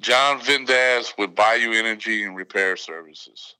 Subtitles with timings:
[0.00, 3.56] John Vindas with Bayou Energy and Repair Services.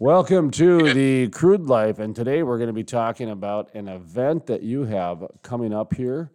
[0.00, 4.46] Welcome to the Crude Life, and today we're going to be talking about an event
[4.46, 6.32] that you have coming up here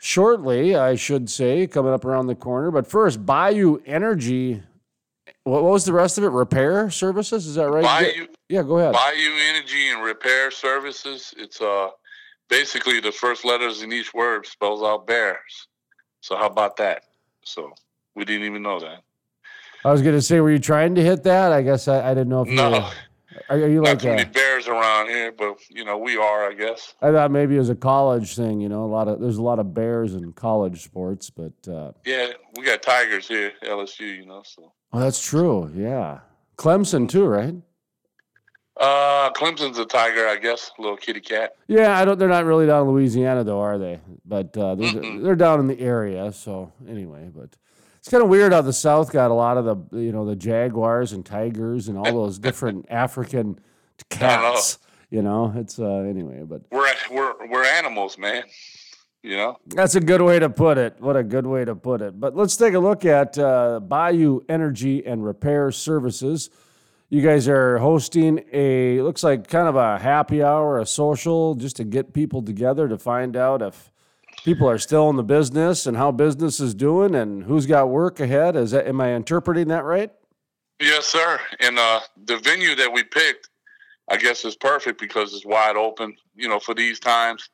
[0.00, 2.70] shortly, I should say, coming up around the corner.
[2.70, 4.62] But first, Bayou Energy.
[5.44, 6.28] What was the rest of it?
[6.28, 7.46] Repair services?
[7.46, 7.84] Is that right?
[7.84, 8.94] Bayou, yeah, go ahead.
[8.94, 11.34] Bayou Energy and Repair Services.
[11.36, 11.88] It's uh
[12.48, 15.68] basically the first letters in each word spells out bears.
[16.22, 17.02] So how about that?
[17.44, 17.72] So
[18.18, 19.02] we didn't even know that.
[19.84, 21.52] I was going to say, were you trying to hit that?
[21.52, 22.90] I guess I, I didn't know if you No, were.
[23.48, 26.50] Are, are you not like too many bears around here, but you know we are,
[26.50, 26.94] I guess.
[27.00, 28.60] I thought maybe it was a college thing.
[28.60, 31.92] You know, a lot of there's a lot of bears in college sports, but uh,
[32.04, 34.16] Yeah, we got tigers here, LSU.
[34.16, 35.70] You know, so oh, that's true.
[35.72, 36.18] Yeah,
[36.56, 37.54] Clemson too, right?
[38.80, 41.52] uh, Clemson's a tiger, I guess, little kitty cat.
[41.68, 42.18] Yeah, I don't.
[42.18, 44.00] They're not really down in Louisiana, though, are they?
[44.24, 46.32] But uh, they're, they're down in the area.
[46.32, 47.50] So anyway, but
[48.08, 50.34] it's kind of weird how the South got a lot of the you know the
[50.34, 53.58] jaguars and tigers and all those different African
[54.08, 54.78] cats.
[55.10, 56.42] You know, it's uh, anyway.
[56.46, 58.44] But We're we're we're animals, man.
[59.22, 59.58] You know.
[59.66, 60.96] that's a good way to put it.
[61.00, 62.18] What a good way to put it.
[62.18, 66.48] But let's take a look at uh, Bayou Energy and Repair Services.
[67.10, 71.76] You guys are hosting a looks like kind of a happy hour, a social, just
[71.76, 73.90] to get people together to find out if
[74.44, 78.20] people are still in the business and how business is doing and who's got work
[78.20, 78.56] ahead.
[78.56, 80.10] Is that am I interpreting that right?
[80.80, 81.40] Yes, sir.
[81.60, 83.48] And uh, the venue that we picked,
[84.08, 86.16] I guess, is perfect because it's wide open.
[86.36, 87.50] You know, for these times,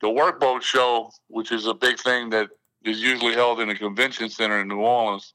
[0.00, 2.48] the Workboat Show, which is a big thing that
[2.84, 5.34] is usually held in a convention center in New Orleans,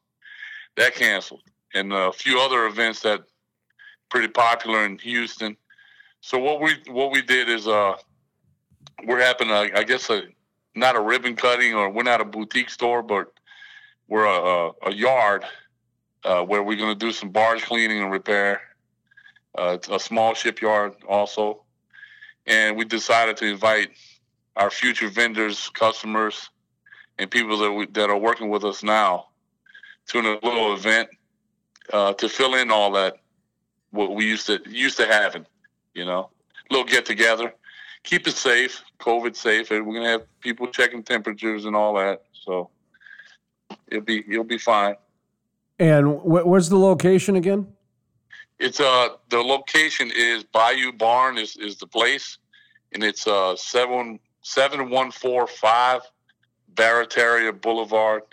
[0.75, 3.21] that canceled, and a few other events that
[4.09, 5.55] pretty popular in Houston.
[6.21, 7.93] So what we what we did is uh,
[9.05, 10.23] we're having a, I guess a
[10.77, 13.31] not a ribbon cutting or we're not a boutique store, but
[14.07, 15.43] we're a, a, yard
[16.23, 18.61] uh, where we're going to do some barge cleaning and repair,
[19.57, 21.63] uh, it's a small shipyard also.
[22.45, 23.89] And we decided to invite
[24.55, 26.49] our future vendors, customers,
[27.17, 29.27] and people that, we, that are working with us now
[30.07, 31.09] to a little event
[31.91, 33.17] uh, to fill in all that
[33.91, 35.45] what we used to used to having,
[35.93, 36.29] you know,
[36.69, 37.53] little get together,
[38.07, 42.23] keep it safe, COVID safe, we're gonna have people checking temperatures and all that.
[42.31, 42.69] So
[43.87, 44.95] it'll be it'll be fine.
[45.77, 47.67] And wh- where's the location again?
[48.59, 52.37] It's uh the location is Bayou Barn is, is the place,
[52.93, 56.01] and it's uh seven seven one four five
[56.73, 58.23] Barataria Boulevard.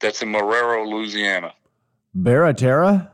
[0.00, 1.52] That's in Marrero, Louisiana.
[2.16, 3.10] Barataria?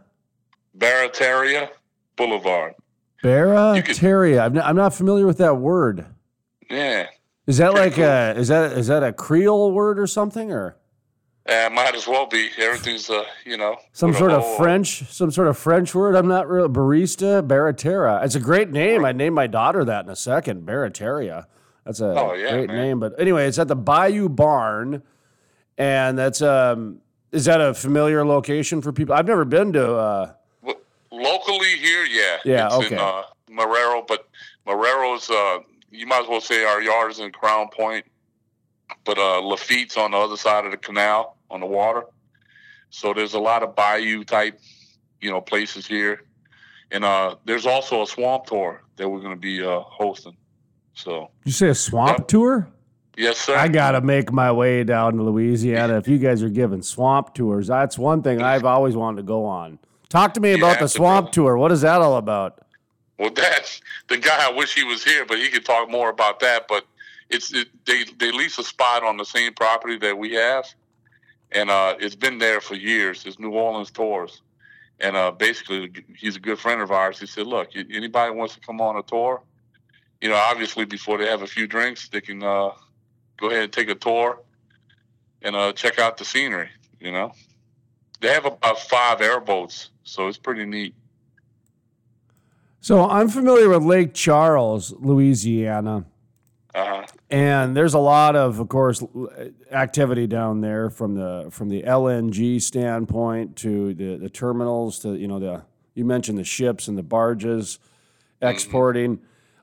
[0.76, 1.70] Barataria
[2.16, 2.74] Boulevard.
[3.22, 4.42] Barataria.
[4.44, 6.06] I'm not, I'm not familiar with that word.
[6.70, 7.06] Yeah,
[7.46, 10.76] Is that like a is that is that a Creole word or something or
[11.48, 12.50] uh, might as well be.
[12.58, 16.16] Everything's uh you know some sort of uh, French some sort of French word?
[16.16, 18.24] I'm not real barista Baratera.
[18.24, 19.04] It's a great name.
[19.04, 20.66] I named my daughter that in a second.
[20.66, 21.46] Barataria.
[21.84, 22.76] That's a Oh, yeah, great man.
[22.76, 23.00] name.
[23.00, 25.02] But anyway, it's at the Bayou Barn,
[25.78, 27.00] and that's um
[27.30, 29.14] is that a familiar location for people?
[29.14, 29.94] I've never been to.
[29.94, 30.32] uh
[31.12, 32.04] locally here.
[32.46, 32.94] Yeah, Yeah, It's okay.
[32.94, 34.28] in uh, Marrero, but
[34.66, 35.58] Marrero's uh
[35.90, 38.04] you might as well say our yard is in Crown Point,
[39.04, 42.04] but uh Lafitte's on the other side of the canal on the water.
[42.90, 44.58] So there's a lot of bayou type,
[45.20, 46.22] you know, places here,
[46.90, 50.36] and uh there's also a swamp tour that we're going to be uh hosting.
[50.94, 52.28] So you say a swamp Yep.
[52.28, 52.68] tour?
[53.16, 53.56] yes, sir.
[53.56, 55.96] I gotta make my way down to Louisiana.
[55.98, 59.44] If you guys are giving swamp tours, that's one thing I've always wanted to go
[59.44, 59.78] on.
[60.08, 61.56] Talk to me about the swamp tour.
[61.56, 62.60] What is that all about?
[63.18, 64.46] Well, that's the guy.
[64.46, 66.68] I wish he was here, but he could talk more about that.
[66.68, 66.86] But
[67.28, 70.66] it's it, they they lease a spot on the same property that we have,
[71.52, 73.24] and uh, it's been there for years.
[73.26, 74.42] It's New Orleans Tours,
[75.00, 77.18] and uh, basically he's a good friend of ours.
[77.18, 79.42] He said, "Look, anybody wants to come on a tour,
[80.20, 82.70] you know, obviously before they have a few drinks, they can uh,
[83.36, 84.42] go ahead and take a tour
[85.42, 86.68] and uh, check out the scenery.
[87.00, 87.32] You know,
[88.20, 90.94] they have about five airboats, so it's pretty neat."
[92.80, 96.04] So I'm familiar with Lake Charles, Louisiana,
[96.74, 99.02] Uh, and there's a lot of, of course,
[99.72, 105.26] activity down there from the from the LNG standpoint to the, the terminals to you
[105.26, 105.62] know the
[105.94, 107.78] you mentioned the ships and the barges
[108.42, 109.20] exporting.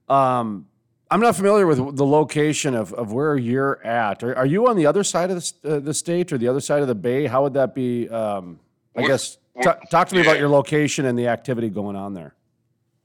[0.09, 0.67] Um,
[1.13, 4.23] I'm not familiar with the location of, of where you're at.
[4.23, 6.59] Are, are you on the other side of the, uh, the state or the other
[6.59, 7.27] side of the bay?
[7.27, 8.09] How would that be?
[8.09, 8.59] Um,
[8.95, 12.15] I We're- guess ta- talk to me about your location and the activity going on
[12.15, 12.33] there.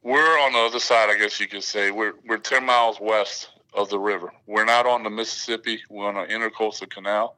[0.02, 1.90] We're on the other side, I guess you could say.
[1.90, 4.32] We're we're ten miles west of the river.
[4.46, 5.82] We're not on the Mississippi.
[5.90, 7.37] We're on an intercoastal canal.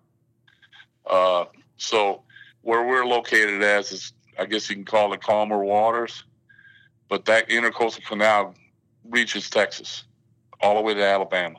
[1.04, 1.46] Uh,
[1.78, 2.22] so
[2.62, 6.22] where we're located as is, I guess you can call it calmer waters,
[7.08, 8.54] but that intercoastal canal
[9.08, 10.04] reaches Texas,
[10.60, 11.58] all the way to Alabama.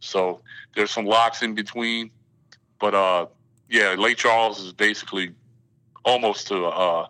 [0.00, 0.40] So
[0.74, 2.10] there's some locks in between,
[2.78, 3.26] but uh,
[3.68, 5.32] yeah, Lake Charles is basically
[6.04, 7.06] almost to uh,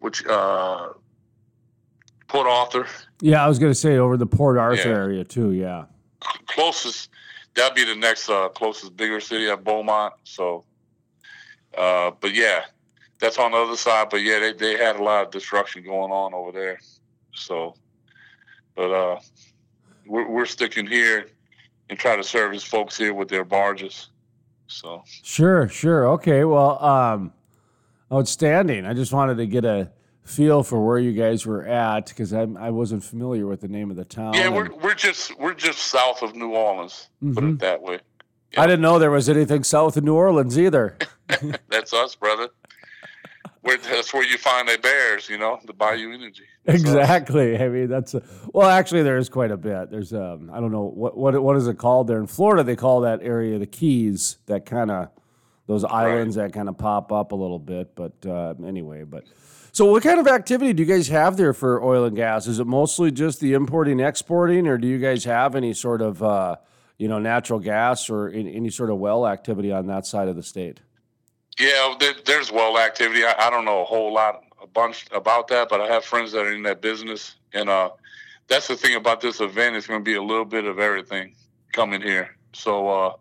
[0.00, 0.88] which uh,
[2.28, 2.86] Port Arthur.
[3.20, 4.94] Yeah, I was going to say over the Port Arthur Yeah.
[4.96, 5.52] area too.
[5.52, 5.84] Yeah.
[6.46, 7.10] closest
[7.54, 10.14] that'd be the next uh closest bigger city at Beaumont.
[10.24, 10.64] So
[11.76, 12.62] uh but yeah,
[13.20, 14.08] that's on the other side.
[14.10, 16.78] But yeah, they, they had a lot of destruction going on over there.
[17.34, 17.74] So
[18.74, 19.20] but uh
[20.06, 21.28] we're we're sticking here
[21.90, 24.08] and try to service folks here with their barges.
[24.66, 26.08] So Sure, sure.
[26.12, 26.44] Okay.
[26.44, 27.32] Well, um,
[28.10, 28.86] outstanding.
[28.86, 29.90] I just wanted to get a
[30.24, 33.90] feel for where you guys were at because I I wasn't familiar with the name
[33.90, 34.34] of the town.
[34.34, 37.52] yeah, we're we're just we're just south of New Orleans, put Mhm.
[37.54, 37.98] it that way.
[38.56, 40.98] I didn't know there was anything south of New Orleans either.
[41.70, 42.50] That's us, brother.
[43.62, 46.42] Where, that's where you find the bears, you know, the Bayou Energy.
[46.64, 47.58] That's exactly.
[47.58, 48.22] I mean, that's a,
[48.52, 49.90] well, actually, there is quite a bit.
[49.90, 52.62] There's um, I don't know what what what is it called there in Florida?
[52.62, 54.36] They call that area the Keys.
[54.46, 55.08] That kind of
[55.66, 57.96] those islands that kind of pop up a little bit.
[57.96, 59.24] But uh, anyway, but
[59.72, 62.46] so what kind of activity do you guys have there for oil and gas?
[62.46, 66.22] Is it mostly just the importing, exporting, or do you guys have any sort of
[66.22, 66.56] uh,
[66.98, 70.36] you know natural gas or any, any sort of well activity on that side of
[70.36, 70.80] the state?
[71.62, 71.94] Yeah,
[72.24, 73.24] there's well activity.
[73.24, 76.40] I, don't know a whole lot, a bunch about that, but I have friends that
[76.40, 77.90] are in that business, and uh,
[78.48, 79.76] that's the thing about this event.
[79.76, 81.36] It's going to be a little bit of everything
[81.72, 82.34] coming here.
[82.52, 83.12] So uh,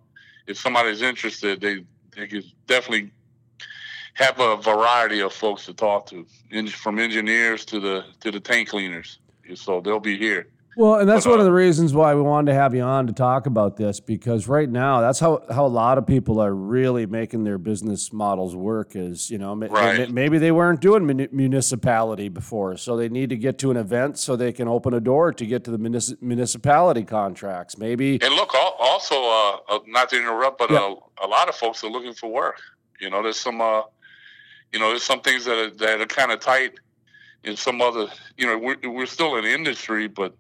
[0.48, 1.86] if somebody's interested, they
[2.16, 3.12] they could definitely
[4.16, 6.26] have a variety of folks to talk to,
[6.72, 9.20] from engineers to the to the tank cleaners.
[9.54, 10.48] So they'll be here.
[10.78, 12.82] Well, and that's But, one of uh, the reasons why we wanted to have you
[12.82, 16.40] on to talk about this because right now that's how, how a lot of people
[16.40, 20.10] are really making their business models work is, you know, Right.
[20.10, 24.38] maybe they weren't doing municipality before, so they need to get to an event so
[24.38, 25.78] they can open a door to get to the
[26.22, 27.78] municipality contracts.
[27.78, 30.78] Maybe And look, also, uh, uh, not to interrupt, but Yeah.
[30.78, 30.96] uh,
[31.26, 32.62] a lot of folks are looking for work.
[33.02, 33.82] You know, there's some, uh,
[34.72, 36.76] you know, there's some things that are, that are kind of tight.
[37.44, 38.08] In some other,
[38.38, 40.36] you know, we're, we're still in the industry, but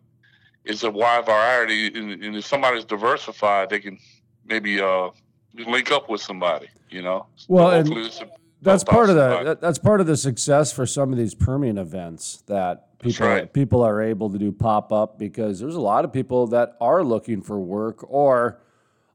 [0.65, 1.87] it's a wide variety.
[1.87, 3.97] And, and if somebody's diversified, they can
[4.45, 5.09] maybe uh,
[5.53, 6.67] link up with somebody.
[6.89, 8.31] You know, Well, So and hopefully this will
[8.61, 11.77] that's part of the that, that's part of the success for some of these Permian
[11.77, 13.51] events that people right.
[13.51, 17.03] people are able to do pop up because there's a lot of people that are
[17.03, 18.61] looking for work or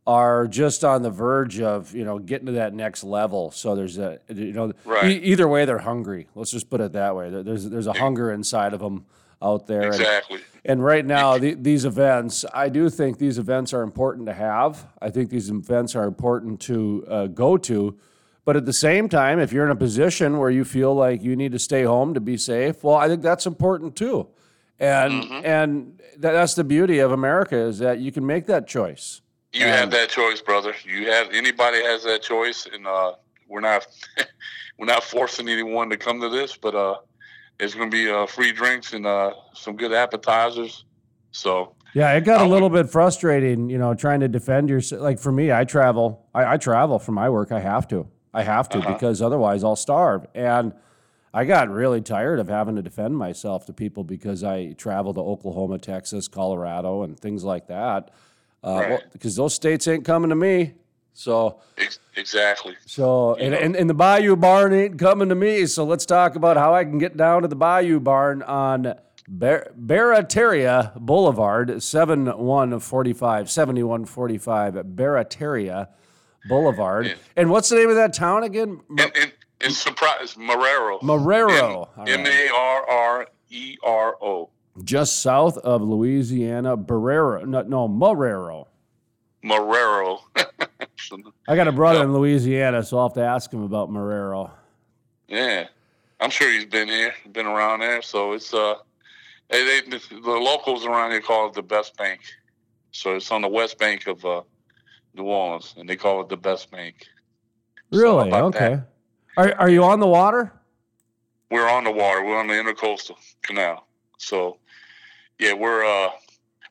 [0.07, 3.53] are just on the verge of you know getting to that next level.
[3.53, 5.13] So there's a you know Right.
[5.13, 6.29] e- either way they're hungry.
[6.35, 7.31] Let's just put it that way.
[7.31, 9.07] There's there's a hunger inside of them
[9.43, 9.83] out there.
[9.83, 10.41] And- exactly.
[10.65, 14.87] and right now, the, these events, I do think these events are important to have.
[15.01, 17.97] I think these events are important to uh, go to.
[18.45, 21.35] But at the same time, if you're in a position where you feel like you
[21.35, 24.29] need to stay home to be safe, well, I think that's important too.
[24.79, 29.21] And and tha- that's the beauty of America is that you can make that choice.
[29.53, 30.75] You And- have that choice, brother.
[30.85, 33.15] You have anybody has that choice, and uh,
[33.49, 33.87] we're not
[34.79, 36.97] we're not forcing anyone to come to this, but uh,
[37.59, 40.85] there's going to be uh, free drinks and uh, some good appetizers.
[41.31, 44.69] So Yeah, it got I a would- little bit frustrating, you know, trying to defend
[44.69, 45.03] yourself.
[45.03, 46.27] Like for me, I travel.
[46.35, 47.53] I, I travel for my work.
[47.53, 48.07] I have to.
[48.35, 48.93] I have to Uh-huh.
[48.93, 50.27] because otherwise I'll starve.
[50.35, 50.75] And
[51.33, 55.21] I got really tired of having to defend myself to people because I travel to
[55.21, 58.11] Oklahoma, Texas, Colorado, and things like that.
[58.65, 58.91] Uh, Right.
[58.91, 60.75] well, because those states ain't coming to me.
[61.17, 61.61] So,
[62.15, 62.77] exactly.
[62.85, 65.65] so and, and, and the Bayou Barn ain't coming to me.
[65.65, 68.95] So let's talk about how I can get down to the Bayou Barn on
[69.27, 75.89] Bar- Barataria Boulevard, 7145, 7145 Barataria
[76.51, 77.07] Boulevard.
[77.07, 77.15] Yeah.
[77.35, 78.83] And what's the name of that town again?
[78.91, 79.33] And and,
[79.63, 81.01] and surprise, Marrero.
[81.01, 81.89] Marrero.
[82.07, 82.27] M.
[82.27, 84.51] A R R E R O.
[84.85, 87.47] Just south of Louisiana, Barrero.
[87.47, 88.67] No, no Marrero.
[89.47, 90.21] Marrero.
[91.49, 94.51] I got a brother in Louisiana, so I'll have to ask him about Marrero.
[95.29, 95.67] yeah,
[96.21, 98.03] I'm sure he's been here, been around there.
[98.03, 98.77] So it's uh,
[99.51, 102.21] they, they the locals around here call it the best bank.
[102.93, 104.43] So it's on the west bank of uh,
[105.15, 106.97] New Orleans, and they call it the best bank.
[107.93, 108.31] So Really?
[108.31, 108.43] that.
[108.43, 108.81] Okay.
[109.37, 110.53] Are, are you on the water?
[111.51, 112.25] We're on the water.
[112.25, 113.87] We're on the intercoastal canal.
[114.19, 114.59] So,
[115.39, 115.85] yeah, we're.
[115.85, 116.11] uh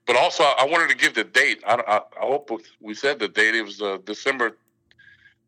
[0.07, 1.63] But also, I wanted to give the date.
[1.65, 3.55] I, I, I hope we said the date.
[3.55, 4.57] It was uh, December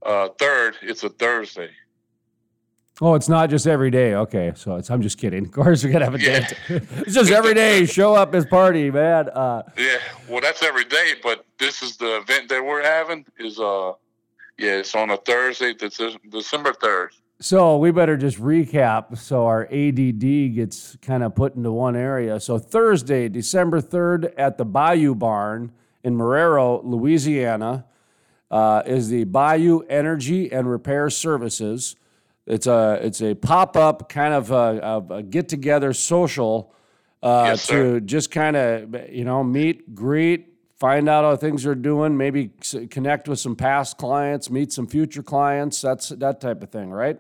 [0.04, 0.76] uh, third.
[0.82, 1.70] it's a Thursday.
[3.00, 4.16] Oh, it's not just every day.
[4.16, 5.46] Okay, so it's, I'm just kidding.
[5.46, 6.40] Of course, we gotta have a Yeah.
[6.40, 6.54] date.
[6.70, 7.86] it's just every day.
[8.00, 9.30] Show up as party, man.
[9.30, 9.98] Uh, Yeah,
[10.28, 11.14] well, that's every day.
[11.22, 13.26] But this is the event that we're having.
[13.38, 13.92] Is uh,
[14.58, 17.12] Yeah, it's on a Thursday, December third.
[17.40, 22.40] So we better just recap so our ADD gets kind of put into one area.
[22.40, 25.72] So Thursday, December 3rd at the Bayou Barn
[26.04, 27.86] in Marrero, Louisiana,
[28.50, 31.96] uh, is the Bayou Energy and Repair Services.
[32.48, 36.74] It's a it's a pop up kind of a, a get together social
[37.22, 41.76] uh, Yes, to just kind of you know meet, greet, find out how things are
[41.76, 42.52] doing, maybe
[42.90, 45.82] connect with some past clients, meet some future clients.
[45.82, 47.20] That's that type of thing, right?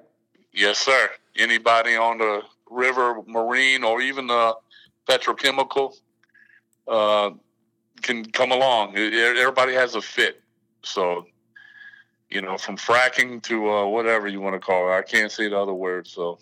[0.58, 1.12] Yes, sir.
[1.36, 4.56] Anybody on the river, marine, or even the
[5.08, 5.94] petrochemical
[6.88, 7.30] uh,
[8.02, 8.98] can come along.
[8.98, 10.42] Everybody has a fit.
[10.82, 11.28] So,
[12.32, 14.96] you know, from fracking to uh, whatever you want to call it.
[14.96, 16.08] I can't say the other word.
[16.08, 16.40] So,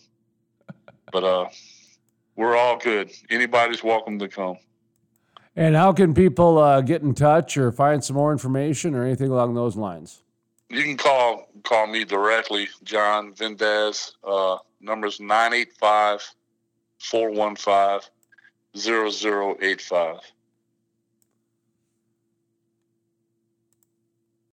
[1.12, 1.50] but uh,
[2.38, 3.12] we're all good.
[3.29, 4.55] Anybody's welcome to come.
[5.57, 9.29] And how can people uh, get in touch or find some more information or anything
[9.29, 10.22] along those lines?
[10.69, 14.13] You can call call me directly, John Vindas.
[14.24, 16.34] Uh, numbers 985
[17.00, 18.10] 415
[18.75, 20.19] 0085.